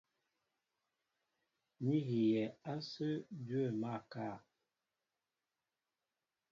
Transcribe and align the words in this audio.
Ní 1.87 1.97
hiyɛ̌ 2.09 2.45
ásə̄ 2.71 3.13
dwə̂ 3.45 3.65
máál 3.81 4.03
kâ. 4.11 4.27